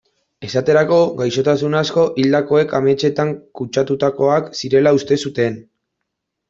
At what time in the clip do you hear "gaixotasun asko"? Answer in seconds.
1.19-2.05